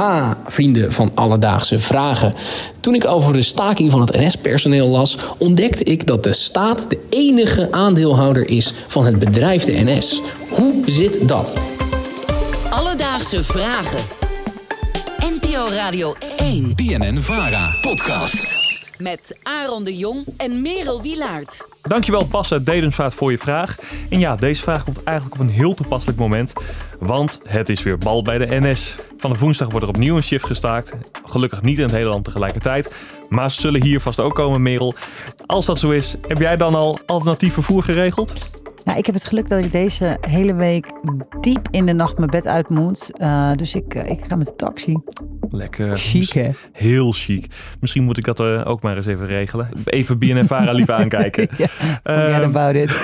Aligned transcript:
Ha, 0.00 0.36
vrienden 0.46 0.92
van 0.92 1.12
Alledaagse 1.14 1.78
Vragen. 1.78 2.34
Toen 2.80 2.94
ik 2.94 3.06
over 3.06 3.32
de 3.32 3.42
staking 3.42 3.90
van 3.90 4.00
het 4.00 4.12
NS-personeel 4.12 4.88
las, 4.88 5.16
ontdekte 5.38 5.84
ik 5.84 6.06
dat 6.06 6.24
de 6.24 6.32
staat 6.32 6.90
de 6.90 7.06
enige 7.10 7.72
aandeelhouder 7.72 8.48
is 8.48 8.74
van 8.86 9.04
het 9.04 9.18
bedrijf 9.18 9.64
de 9.64 9.72
NS. 9.72 10.20
Hoe 10.50 10.82
zit 10.86 11.28
dat? 11.28 11.56
Alledaagse 12.70 13.44
Vragen. 13.44 14.00
NPO 15.18 15.68
Radio 15.68 16.14
1. 16.36 16.72
BNN 16.74 17.18
Vara. 17.20 17.74
Podcast. 17.80 18.69
Met 19.00 19.38
Aaron 19.42 19.84
de 19.84 19.96
Jong 19.96 20.24
en 20.36 20.62
Merel 20.62 21.02
Wilaert. 21.02 21.68
Dankjewel 21.82 22.26
Bas 22.26 22.52
uit 22.52 22.66
Dedensvaart 22.66 23.14
voor 23.14 23.30
je 23.30 23.38
vraag. 23.38 23.76
En 24.10 24.18
ja, 24.18 24.36
deze 24.36 24.62
vraag 24.62 24.84
komt 24.84 25.02
eigenlijk 25.02 25.40
op 25.40 25.46
een 25.46 25.52
heel 25.52 25.74
toepasselijk 25.74 26.18
moment. 26.18 26.52
Want 26.98 27.40
het 27.44 27.68
is 27.68 27.82
weer 27.82 27.98
bal 27.98 28.22
bij 28.22 28.38
de 28.38 28.46
NS. 28.60 28.96
Vanaf 29.16 29.40
woensdag 29.40 29.70
wordt 29.70 29.86
er 29.86 29.92
opnieuw 29.92 30.16
een 30.16 30.22
shift 30.22 30.46
gestaakt. 30.46 30.98
Gelukkig 31.24 31.62
niet 31.62 31.76
in 31.76 31.82
het 31.82 31.92
hele 31.92 32.08
land 32.08 32.24
tegelijkertijd. 32.24 32.94
Maar 33.28 33.50
ze 33.50 33.60
zullen 33.60 33.82
hier 33.82 34.00
vast 34.00 34.20
ook 34.20 34.34
komen, 34.34 34.62
Merel. 34.62 34.94
Als 35.46 35.66
dat 35.66 35.78
zo 35.78 35.90
is, 35.90 36.16
heb 36.28 36.38
jij 36.38 36.56
dan 36.56 36.74
al 36.74 36.98
alternatief 37.06 37.54
vervoer 37.54 37.82
geregeld? 37.82 38.32
Nou, 38.84 38.98
ik 38.98 39.06
heb 39.06 39.14
het 39.14 39.24
geluk 39.24 39.48
dat 39.48 39.64
ik 39.64 39.72
deze 39.72 40.18
hele 40.20 40.54
week 40.54 40.86
diep 41.40 41.68
in 41.70 41.86
de 41.86 41.92
nacht 41.92 42.18
mijn 42.18 42.30
bed 42.30 42.46
uit 42.46 42.68
moet. 42.68 43.10
Uh, 43.20 43.52
dus 43.52 43.74
ik, 43.74 43.94
uh, 43.94 44.06
ik 44.06 44.20
ga 44.28 44.36
met 44.36 44.46
de 44.46 44.56
taxi. 44.56 44.96
Lekker. 45.50 45.96
Chic, 45.96 46.32
hè? 46.32 46.50
Heel 46.72 47.12
chic. 47.12 47.46
Misschien 47.80 48.04
moet 48.04 48.18
ik 48.18 48.24
dat 48.24 48.40
uh, 48.40 48.62
ook 48.64 48.82
maar 48.82 48.96
eens 48.96 49.06
even 49.06 49.26
regelen. 49.26 49.68
Even 49.84 50.18
BNNVARA 50.18 50.72
liever 50.72 50.94
aankijken. 51.00 51.48
ja, 51.56 51.68
um, 52.38 52.42
about 52.42 52.74
it. 52.74 53.02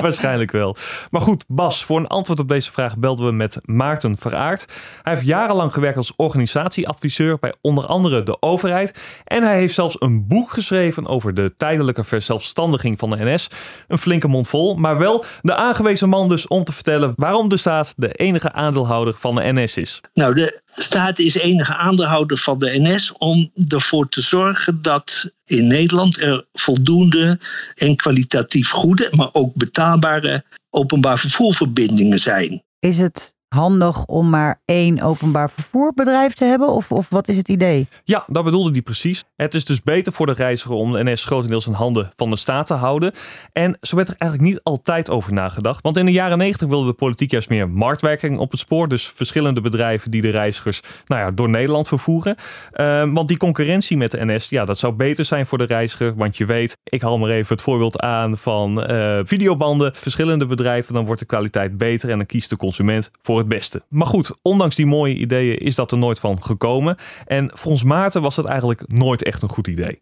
waarschijnlijk 0.00 0.50
wel. 0.50 0.76
Maar 1.10 1.20
goed, 1.20 1.44
Bas, 1.48 1.84
voor 1.84 1.98
een 1.98 2.06
antwoord 2.06 2.40
op 2.40 2.48
deze 2.48 2.72
vraag 2.72 2.98
belden 2.98 3.26
we 3.26 3.32
met 3.32 3.58
Maarten 3.64 4.16
Veraard. 4.16 4.66
Hij 5.02 5.14
heeft 5.14 5.26
jarenlang 5.26 5.72
gewerkt 5.72 5.96
als 5.96 6.12
organisatieadviseur 6.16 7.38
bij 7.38 7.54
onder 7.60 7.86
andere 7.86 8.22
de 8.22 8.42
overheid. 8.42 9.00
En 9.24 9.42
hij 9.42 9.58
heeft 9.58 9.74
zelfs 9.74 9.96
een 9.98 10.26
boek 10.26 10.50
geschreven 10.50 11.06
over 11.06 11.34
de 11.34 11.54
tijdelijke 11.56 12.04
verzelfstandiging 12.04 12.98
van 12.98 13.10
de 13.10 13.24
NS. 13.24 13.48
Een 13.88 13.98
flinke 13.98 14.28
mond 14.28 14.48
vol, 14.48 14.74
maar 14.74 14.98
wel 14.98 15.24
de 15.42 15.54
aangewezen 15.54 16.08
man 16.08 16.28
dus 16.28 16.46
om 16.46 16.64
te 16.64 16.72
vertellen 16.72 17.12
waarom 17.16 17.48
de 17.48 17.56
staat 17.56 17.94
de 17.96 18.12
enige 18.12 18.52
aandeelhouder 18.52 19.14
van 19.18 19.34
de 19.34 19.52
NS 19.52 19.76
is. 19.76 20.00
Nou, 20.14 20.34
de 20.34 20.60
staat 20.64 21.18
is 21.24 21.34
enige 21.34 21.76
aandeelhouder 21.76 22.38
van 22.38 22.58
de 22.58 22.78
NS 22.78 23.12
om 23.18 23.50
ervoor 23.68 24.08
te 24.08 24.20
zorgen 24.20 24.82
dat 24.82 25.32
in 25.44 25.66
Nederland 25.66 26.20
er 26.20 26.46
voldoende 26.52 27.38
en 27.74 27.96
kwalitatief 27.96 28.70
goede, 28.70 29.08
maar 29.10 29.28
ook 29.32 29.54
betaalbare 29.54 30.44
openbaar 30.70 31.18
vervoerverbindingen 31.18 32.18
zijn. 32.18 32.62
Is 32.78 32.98
het 32.98 33.34
handig 33.54 34.04
om 34.04 34.30
maar 34.30 34.60
één 34.64 35.00
openbaar 35.00 35.50
vervoerbedrijf 35.50 36.32
te 36.32 36.44
hebben? 36.44 36.68
Of, 36.68 36.92
of 36.92 37.08
wat 37.08 37.28
is 37.28 37.36
het 37.36 37.48
idee? 37.48 37.88
Ja, 38.04 38.24
dat 38.26 38.44
bedoelde 38.44 38.70
hij 38.70 38.82
precies. 38.82 39.24
Het 39.36 39.54
is 39.54 39.64
dus 39.64 39.82
beter 39.82 40.12
voor 40.12 40.26
de 40.26 40.32
reiziger 40.32 40.74
om 40.74 40.92
de 40.92 41.04
NS 41.04 41.24
grotendeels 41.24 41.66
in 41.66 41.72
handen 41.72 42.12
van 42.16 42.30
de 42.30 42.36
staat 42.36 42.66
te 42.66 42.74
houden. 42.74 43.12
En 43.52 43.78
zo 43.80 43.96
werd 43.96 44.08
er 44.08 44.14
eigenlijk 44.16 44.50
niet 44.50 44.62
altijd 44.62 45.10
over 45.10 45.32
nagedacht. 45.32 45.82
Want 45.82 45.96
in 45.96 46.06
de 46.06 46.12
jaren 46.12 46.38
90 46.38 46.68
wilde 46.68 46.86
de 46.86 46.92
politiek 46.92 47.30
juist 47.30 47.48
meer 47.48 47.68
marktwerking 47.68 48.38
op 48.38 48.50
het 48.50 48.60
spoor. 48.60 48.88
Dus 48.88 49.08
verschillende 49.08 49.60
bedrijven 49.60 50.10
die 50.10 50.20
de 50.20 50.30
reizigers 50.30 50.80
nou 51.04 51.20
ja, 51.20 51.30
door 51.30 51.48
Nederland 51.48 51.88
vervoeren. 51.88 52.36
Uh, 52.74 53.12
want 53.12 53.28
die 53.28 53.36
concurrentie 53.36 53.96
met 53.96 54.10
de 54.10 54.24
NS, 54.24 54.48
ja, 54.48 54.64
dat 54.64 54.78
zou 54.78 54.92
beter 54.92 55.24
zijn 55.24 55.46
voor 55.46 55.58
de 55.58 55.64
reiziger. 55.64 56.14
Want 56.14 56.36
je 56.36 56.44
weet, 56.44 56.76
ik 56.84 57.02
haal 57.02 57.18
maar 57.18 57.30
even 57.30 57.54
het 57.54 57.64
voorbeeld 57.64 58.00
aan 58.00 58.38
van 58.38 58.92
uh, 58.92 59.20
videobanden. 59.24 59.94
Verschillende 59.94 60.46
bedrijven, 60.46 60.94
dan 60.94 61.04
wordt 61.04 61.20
de 61.20 61.26
kwaliteit 61.26 61.78
beter 61.78 62.10
en 62.10 62.16
dan 62.16 62.26
kiest 62.26 62.50
de 62.50 62.56
consument 62.56 63.10
voor 63.22 63.39
het 63.40 63.48
beste. 63.48 63.82
Maar 63.88 64.06
goed, 64.06 64.30
ondanks 64.42 64.76
die 64.76 64.86
mooie 64.86 65.14
ideeën 65.14 65.58
is 65.58 65.74
dat 65.74 65.92
er 65.92 65.98
nooit 65.98 66.18
van 66.18 66.42
gekomen. 66.42 66.96
En 67.26 67.50
volgens 67.54 67.84
Maarten 67.84 68.22
was 68.22 68.36
het 68.36 68.46
eigenlijk 68.46 68.82
nooit 68.86 69.22
echt 69.22 69.42
een 69.42 69.48
goed 69.48 69.66
idee. 69.66 70.00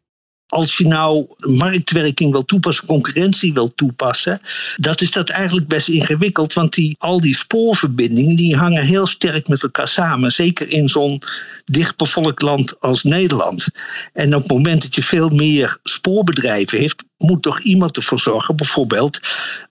Als 0.48 0.76
je 0.76 0.86
nou 0.86 1.26
marktwerking 1.38 2.32
wil 2.32 2.44
toepassen, 2.44 2.86
concurrentie 2.86 3.52
wil 3.52 3.74
toepassen, 3.74 4.40
dat 4.76 5.00
is 5.00 5.10
dat 5.10 5.28
eigenlijk 5.28 5.68
best 5.68 5.88
ingewikkeld. 5.88 6.52
Want 6.52 6.74
die, 6.74 6.96
al 6.98 7.20
die 7.20 7.36
spoorverbindingen 7.36 8.36
die 8.36 8.56
hangen 8.56 8.84
heel 8.84 9.06
sterk 9.06 9.48
met 9.48 9.62
elkaar 9.62 9.88
samen. 9.88 10.30
Zeker 10.30 10.68
in 10.68 10.88
zo'n 10.88 11.22
dichtbevolkt 11.64 12.42
land 12.42 12.80
als 12.80 13.02
Nederland. 13.02 13.68
En 14.12 14.34
op 14.34 14.42
het 14.42 14.50
moment 14.50 14.82
dat 14.82 14.94
je 14.94 15.02
veel 15.02 15.28
meer 15.28 15.78
spoorbedrijven 15.82 16.78
heeft, 16.78 17.04
moet 17.16 17.42
toch 17.42 17.60
iemand 17.60 17.96
ervoor 17.96 18.20
zorgen, 18.20 18.56
bijvoorbeeld 18.56 19.20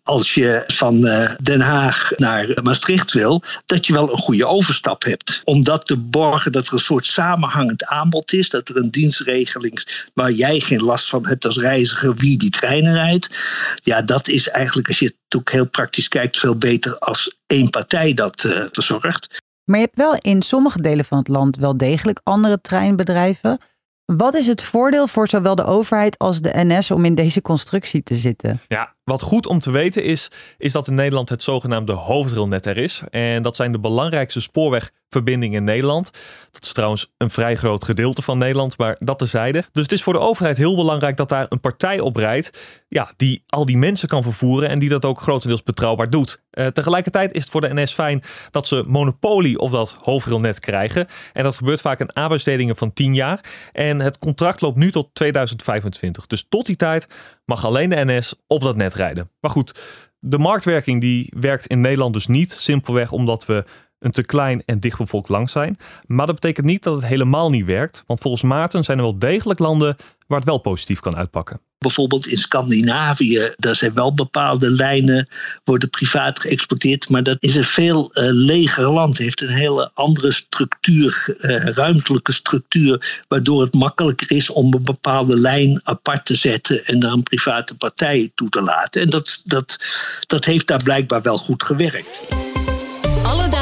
als 0.08 0.34
je 0.34 0.64
van 0.68 1.02
Den 1.42 1.62
Haag 1.62 2.12
naar 2.16 2.60
Maastricht 2.64 3.12
wil, 3.12 3.42
dat 3.66 3.88
je 3.88 3.94
wel 3.94 4.12
een 4.12 4.18
goede 4.18 4.46
overstap 4.46 5.04
hebt. 5.04 5.42
Om 5.44 5.64
dat 5.64 5.86
te 5.88 5.98
borgen 5.98 6.52
dat 6.52 6.68
er 6.68 6.74
een 6.74 6.80
soort 6.80 7.06
samenhangend 7.06 7.86
aanbod 7.86 8.34
is, 8.34 8.50
dat 8.50 8.70
er 8.70 8.78
een 8.78 8.92
dienstregeling 8.92 9.76
is 9.76 10.08
waar 10.14 10.32
jij 10.32 10.60
geen 10.60 10.84
last 10.84 11.10
van 11.10 11.26
hebt 11.26 11.46
als 11.46 11.58
reiziger 11.58 12.16
wie 12.16 12.38
die 12.38 12.50
treinen 12.50 12.94
rijdt. 12.94 13.30
Ja, 13.84 14.02
dat 14.02 14.28
is 14.28 14.50
eigenlijk, 14.50 14.88
als 14.88 15.00
je 15.00 15.06
het 15.06 15.40
ook 15.40 15.52
heel 15.52 15.68
praktisch 15.70 16.08
kijkt, 16.08 16.40
veel 16.40 16.58
beter 16.58 16.98
als 16.98 17.38
één 17.48 17.70
partij 17.70 18.14
dat 18.14 18.44
uh, 18.44 18.64
verzorgt. 18.72 19.42
Maar 19.64 19.80
je 19.80 19.86
hebt 19.86 19.98
wel 19.98 20.16
in 20.16 20.42
sommige 20.42 20.82
delen 20.82 21.06
van 21.06 21.18
het 21.18 21.28
land 21.28 21.58
wel 21.58 21.78
degelijk 21.78 22.20
andere 22.24 22.62
treinbedrijven. 22.62 23.60
Wat 24.16 24.34
is 24.34 24.48
het 24.48 24.64
voordeel 24.64 25.08
voor 25.08 25.28
zowel 25.28 25.56
de 25.56 25.66
overheid 25.66 26.18
als 26.18 26.42
de 26.42 26.52
NS 26.54 26.92
om 26.92 27.06
in 27.06 27.16
deze 27.16 27.42
constructie 27.42 28.04
te 28.04 28.16
zitten? 28.16 28.60
Ja, 28.68 28.94
wat 29.04 29.22
goed 29.22 29.48
om 29.48 29.60
te 29.60 29.72
weten 29.72 30.04
is, 30.04 30.32
is 30.58 30.72
dat 30.72 30.88
in 30.88 30.94
Nederland 30.94 31.30
het 31.30 31.44
zogenaamde 31.44 31.94
hoofdrailnet 31.94 32.66
er 32.66 32.78
is. 32.78 33.02
En 33.10 33.42
dat 33.42 33.56
zijn 33.56 33.72
de 33.72 33.80
belangrijkste 33.80 34.42
spoorwegverbindingen 35.08 35.58
in 35.58 35.64
Nederland. 35.64 36.12
Dat 36.52 36.64
is 36.64 36.74
trouwens 36.74 37.14
een 37.18 37.30
vrij 37.30 37.56
groot 37.56 37.84
gedeelte 37.84 38.22
van 38.22 38.38
Nederland, 38.38 38.78
maar 38.78 38.96
dat 39.00 39.20
terzijde. 39.20 39.64
Dus 39.72 39.84
het 39.84 39.92
is 39.92 40.04
voor 40.04 40.14
de 40.14 40.20
overheid 40.20 40.58
heel 40.58 40.76
belangrijk 40.76 41.18
dat 41.18 41.30
daar 41.30 41.46
een 41.50 41.60
partij 41.60 42.00
op 42.00 42.16
rijdt. 42.16 42.60
Ja, 42.88 43.12
die 43.18 43.44
al 43.48 43.66
die 43.66 43.78
mensen 43.78 44.08
kan 44.08 44.24
vervoeren 44.24 44.70
en 44.70 44.80
die 44.80 44.90
dat 44.90 45.06
ook 45.06 45.22
grotendeels 45.22 45.64
betrouwbaar 45.64 46.10
doet. 46.10 46.42
Uh, 46.52 46.68
tegelijkertijd 46.68 47.34
is 47.34 47.42
het 47.42 47.50
voor 47.50 47.62
de 47.62 47.74
NS 47.74 47.94
fijn 47.94 48.24
dat 48.52 48.68
ze 48.68 48.84
monopolie 48.88 49.60
op 49.60 49.72
dat 49.72 49.96
hoofdrailnet 50.02 50.60
krijgen. 50.60 51.08
En 51.34 51.44
dat 51.44 51.56
gebeurt 51.56 51.82
vaak 51.82 52.00
in 52.00 52.16
aanbestedingen 52.16 52.76
van 52.76 52.94
10 52.94 53.14
jaar. 53.14 53.40
En 53.72 54.00
het 54.00 54.18
contract 54.18 54.62
loopt 54.62 54.78
nu 54.78 54.92
tot 54.92 55.10
2025. 55.14 56.28
Dus 56.28 56.46
tot 56.50 56.66
die 56.66 56.76
tijd 56.76 57.08
mag 57.46 57.66
alleen 57.66 57.90
de 57.90 58.06
NS 58.06 58.36
op 58.48 58.62
dat 58.62 58.76
net 58.76 58.94
rijden. 58.94 59.30
Maar 59.40 59.52
goed, 59.52 59.80
de 60.20 60.38
marktwerking 60.38 61.02
die 61.02 61.34
werkt 61.40 61.66
in 61.66 61.82
Nederland 61.82 62.14
dus 62.14 62.28
niet. 62.28 62.52
Simpelweg 62.52 63.12
omdat 63.12 63.46
we 63.46 63.66
een 64.00 64.12
te 64.12 64.24
klein 64.24 64.64
en 64.66 64.80
dichtbevolkt 64.80 65.30
land 65.30 65.52
zijn. 65.52 65.78
Maar 66.06 66.26
dat 66.26 66.36
betekent 66.36 66.66
niet 66.66 66.84
dat 66.84 66.96
het 66.96 67.06
helemaal 67.06 67.50
niet 67.50 67.66
werkt. 67.66 68.04
Want 68.08 68.20
volgens 68.20 68.44
Maarten 68.44 68.84
zijn 68.84 68.98
er 68.98 69.04
wel 69.04 69.20
degelijk 69.20 69.60
landen 69.60 69.96
waar 70.28 70.40
het 70.40 70.48
wel 70.48 70.58
positief 70.58 71.00
kan 71.00 71.16
uitpakken. 71.16 71.60
Bijvoorbeeld 71.78 72.28
in 72.28 72.38
Scandinavië, 72.38 73.54
daar 73.56 73.76
zijn 73.76 73.94
wel 73.94 74.14
bepaalde 74.14 74.70
lijnen, 74.70 75.28
worden 75.64 75.90
privaat 75.90 76.40
geëxporteerd, 76.40 77.10
maar 77.10 77.24
dat 77.24 77.44
is 77.44 77.56
een 77.56 77.64
veel 77.64 78.10
uh, 78.12 78.28
leger 78.32 78.92
land, 78.92 79.18
heeft 79.18 79.42
een 79.42 79.50
hele 79.50 79.92
andere 79.94 80.32
structuur, 80.32 81.38
uh, 81.40 81.66
ruimtelijke 81.66 82.32
structuur, 82.32 83.24
waardoor 83.28 83.62
het 83.62 83.74
makkelijker 83.74 84.32
is 84.32 84.50
om 84.50 84.74
een 84.74 84.84
bepaalde 84.84 85.40
lijn 85.40 85.82
apart 85.84 86.26
te 86.26 86.36
zetten 86.36 86.86
en 86.86 87.00
daar 87.00 87.12
een 87.12 87.24
private 87.24 87.76
partij 87.76 88.32
toe 88.36 88.50
te 88.50 88.62
laten. 88.62 89.02
En 89.02 89.10
dat, 89.10 89.42
dat, 89.44 89.80
dat 90.28 90.46
heeft 90.46 90.68
daar 90.68 90.84
blijkbaar 90.84 91.22
wel 91.22 91.38
goed 91.38 91.64
gewerkt. 91.64 92.20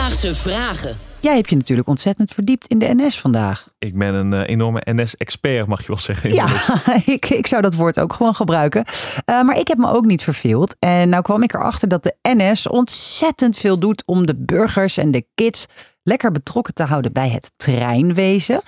Alledaagse 0.06 0.36
vragen. 0.36 0.98
Jij 1.20 1.36
hebt 1.36 1.50
je 1.50 1.56
natuurlijk 1.56 1.88
ontzettend 1.88 2.32
verdiept 2.32 2.68
in 2.68 2.80
de 2.80 2.94
NS 2.96 3.20
vandaag. 3.20 3.68
Ik 3.80 3.98
ben 3.98 4.14
een 4.14 4.32
uh, 4.32 4.48
enorme 4.48 4.82
NS-expert, 4.84 5.68
mag 5.68 5.82
je 5.82 5.88
wel 5.88 5.98
zeggen. 5.98 6.34
Ja, 6.34 6.48
ik, 7.16 7.30
ik 7.30 7.48
zou 7.48 7.62
dat 7.62 7.76
woord 7.76 8.00
ook 8.00 8.14
gewoon 8.14 8.36
gebruiken. 8.36 8.86
Uh, 9.30 9.42
maar 9.42 9.58
ik 9.58 9.68
heb 9.68 9.78
me 9.78 9.92
ook 9.92 10.06
niet 10.06 10.24
verveeld. 10.24 10.76
En 10.80 11.10
nou 11.10 11.24
kwam 11.24 11.44
ik 11.44 11.54
erachter 11.54 11.88
dat 11.88 12.04
de 12.04 12.16
NS 12.22 12.68
ontzettend 12.68 13.58
veel 13.58 13.80
doet 13.80 14.04
om 14.06 14.26
de 14.26 14.36
burgers 14.36 14.98
en 14.98 15.12
de 15.12 15.26
kids 15.36 15.66
lekker 16.04 16.32
betrokken 16.32 16.74
te 16.74 16.84
houden 16.84 17.14
bij 17.14 17.30
het 17.30 17.52
treinwezen. 17.58 18.62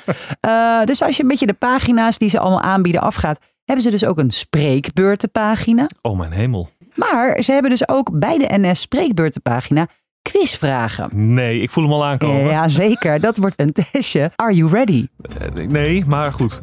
Uh, 0.45 0.83
dus 0.89 1.01
als 1.01 1.15
je 1.15 1.21
een 1.21 1.29
beetje 1.29 1.47
de 1.47 1.53
pagina's 1.53 2.17
die 2.17 2.29
ze 2.29 2.39
allemaal 2.39 2.61
aanbieden 2.61 3.01
afgaat, 3.01 3.39
hebben 3.65 3.83
ze 3.83 3.91
dus 3.91 4.05
ook 4.05 4.17
een 4.17 4.31
spreekbeurtenpagina. 4.31 5.89
Oh 6.01 6.17
mijn 6.17 6.31
hemel. 6.31 6.69
Maar 6.93 7.41
ze 7.41 7.51
hebben 7.51 7.71
dus 7.71 7.87
ook 7.87 8.19
bij 8.19 8.37
de 8.37 8.57
NS 8.57 8.81
spreekbeurtenpagina 8.81 9.87
quizvragen. 10.21 11.33
Nee, 11.33 11.61
ik 11.61 11.71
voel 11.71 11.83
hem 11.83 11.93
al 11.93 12.05
aankomen. 12.05 12.45
Ja, 12.45 12.67
zeker. 12.67 13.19
Dat 13.19 13.37
wordt 13.37 13.59
een 13.61 13.73
testje. 13.91 14.31
Are 14.35 14.53
you 14.53 14.71
ready? 14.71 15.07
Nee, 15.67 16.03
maar 16.07 16.33
goed. 16.33 16.59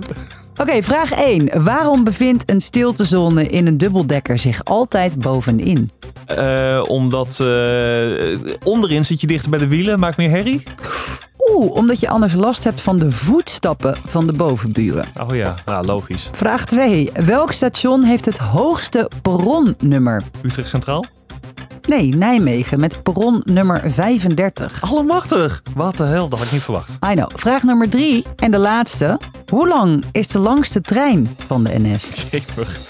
Oké, 0.50 0.62
okay, 0.62 0.82
vraag 0.82 1.12
1. 1.12 1.64
Waarom 1.64 2.04
bevindt 2.04 2.50
een 2.50 2.60
stiltezone 2.60 3.46
in 3.46 3.66
een 3.66 3.78
dubbeldekker 3.78 4.38
zich 4.38 4.64
altijd 4.64 5.18
bovenin? 5.18 5.90
Uh, 6.38 6.82
omdat 6.86 7.38
uh, 7.42 8.38
onderin 8.62 9.04
zit 9.04 9.20
je 9.20 9.26
dichter 9.26 9.50
bij 9.50 9.58
de 9.58 9.68
wielen, 9.68 9.98
maakt 9.98 10.16
meer 10.16 10.30
herrie. 10.30 10.62
Oeh, 11.50 11.74
omdat 11.74 12.00
je 12.00 12.08
anders 12.08 12.34
last 12.34 12.64
hebt 12.64 12.80
van 12.80 12.98
de 12.98 13.10
voetstappen 13.10 13.96
van 14.06 14.26
de 14.26 14.32
bovenburen. 14.32 15.04
Oh 15.20 15.34
ja, 15.34 15.54
nou, 15.64 15.86
logisch. 15.86 16.30
Vraag 16.32 16.66
2. 16.66 17.10
Welk 17.14 17.52
station 17.52 18.02
heeft 18.02 18.24
het 18.24 18.38
hoogste 18.38 19.10
perronnummer? 19.22 20.22
Utrecht 20.42 20.68
Centraal? 20.68 21.04
Nee, 21.86 22.08
Nijmegen 22.16 22.80
met 22.80 23.02
perron 23.02 23.42
nummer 23.44 23.82
35. 23.90 24.82
Allemachtig. 24.82 25.62
Wat 25.74 25.96
de 25.96 26.04
hel, 26.04 26.28
dat 26.28 26.38
had 26.38 26.46
ik 26.46 26.52
niet 26.54 26.62
verwacht. 26.62 26.90
I 27.10 27.14
know. 27.14 27.30
Vraag 27.34 27.62
nummer 27.62 27.88
drie 27.88 28.24
en 28.36 28.50
de 28.50 28.58
laatste. 28.58 29.20
Hoe 29.48 29.68
lang 29.68 30.04
is 30.12 30.28
de 30.28 30.38
langste 30.38 30.80
trein 30.80 31.36
van 31.46 31.64
de 31.64 31.70
NS? 31.78 32.26
Jemig. 32.30 32.80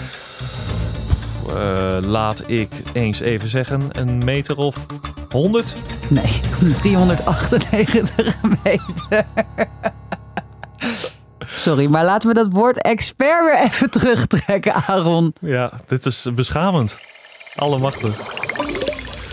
Eh, 1.48 1.96
laat 2.00 2.42
ik 2.46 2.72
eens 2.92 3.20
even 3.20 3.48
zeggen, 3.48 3.88
een 3.90 4.24
meter 4.24 4.56
of 4.56 4.86
100? 5.30 5.74
Nee, 6.08 6.40
398 6.80 8.36
meter. 8.64 9.24
Sorry, 11.46 11.86
maar 11.86 12.04
laten 12.04 12.28
we 12.28 12.34
dat 12.34 12.48
woord 12.50 12.82
expert 12.82 13.44
weer 13.44 13.58
even 13.64 13.90
terugtrekken, 13.90 14.74
Aaron. 14.74 15.34
Ja, 15.40 15.72
dit 15.86 16.06
is 16.06 16.26
beschamend. 16.34 16.98
Allemachtig. 17.54 18.43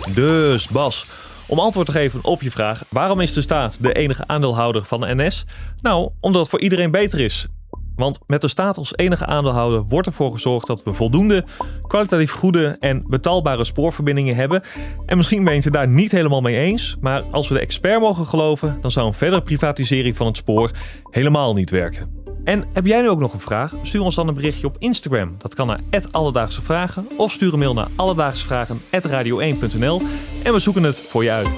Dus 0.10 0.68
Bas, 0.68 1.06
om 1.48 1.60
antwoord 1.60 1.86
te 1.86 1.92
geven 1.92 2.24
op 2.24 2.42
je 2.42 2.52
vraag: 2.52 2.84
waarom 2.90 3.20
is 3.20 3.34
de 3.34 3.42
staat 3.42 3.78
de 3.82 3.94
enige 3.94 4.28
aandeelhouder 4.28 4.84
van 4.84 5.00
de 5.00 5.16
NS? 5.16 5.46
Nou, 5.82 6.10
omdat 6.20 6.42
het 6.42 6.50
voor 6.50 6.62
iedereen 6.62 6.92
beter 6.92 7.20
is. 7.20 7.48
Want 7.96 8.20
met 8.28 8.42
de 8.42 8.48
staat 8.48 8.78
als 8.78 8.96
enige 8.96 9.26
aandeelhouder 9.26 9.84
wordt 9.84 10.08
ervoor 10.08 10.32
gezorgd 10.32 10.68
dat 10.68 10.84
we 10.84 10.94
voldoende, 10.94 11.46
kwalitatief 11.88 12.32
goede 12.32 12.78
en 12.80 13.04
betaalbare 13.08 13.64
spoorverbindingen 13.64 14.36
hebben. 14.36 14.64
En 15.06 15.18
misschien 15.18 15.44
ben 15.44 15.54
je 15.54 15.62
het 15.64 15.74
daar 15.74 15.88
niet 15.88 16.12
helemaal 16.12 16.42
mee 16.42 16.58
eens, 16.58 16.98
maar 17.00 17.22
als 17.22 17.48
we 17.48 17.54
de 17.54 17.60
expert 17.60 18.00
mogen 18.00 18.26
geloven, 18.26 18.78
dan 18.82 18.92
zou 18.92 19.08
een 19.08 19.14
verdere 19.14 19.42
privatisering 19.44 20.18
van 20.18 20.28
het 20.28 20.38
spoor 20.38 20.72
helemaal 21.10 21.54
niet 21.54 21.70
werken. 21.70 22.21
En 22.44 22.66
heb 22.74 22.86
jij 22.86 23.02
nu 23.02 23.10
ook 23.10 23.20
nog 23.20 23.34
een 23.34 23.40
vraag? 23.40 23.74
Stuur 23.82 24.02
ons 24.02 24.16
dan 24.16 24.28
een 24.28 24.34
berichtje 24.34 24.68
op 24.68 24.76
Instagram. 24.80 25.36
Dat 25.38 25.56
kan 25.56 25.68
naar 25.68 25.80
Alledaagse 26.12 26.62
Vragen 26.62 27.08
of 27.18 27.32
stuur 27.32 27.54
een 27.54 27.60
mail 27.60 27.74
naar 27.74 27.88
alledaagsvragen.radio1.nl 27.96 30.02
en 30.44 30.54
we 30.54 30.60
zoeken 30.60 30.84
het 30.84 31.00
voor 31.00 31.24
je 31.24 31.32
uit. 31.32 31.54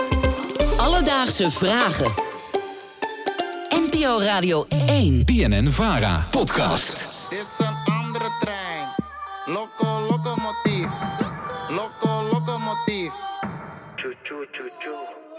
Alledaagse 0.78 1.52
Vragen. 1.52 2.12
NPO 3.70 4.20
Radio 4.20 4.66
1. 4.88 5.26
BNN 5.26 5.68
Vara 5.68 6.26
podcast. 6.32 7.08
is 7.30 7.66
een 7.66 7.76
andere 7.94 8.30
trein. 8.40 8.88
Loco, 9.46 10.00
locomotief. 10.10 10.88
Loco, 11.70 12.24
locomotief. 12.32 13.12
Choo, 13.96 14.14
choo, 14.24 14.46
choo, 14.52 14.70
choo. 14.80 15.33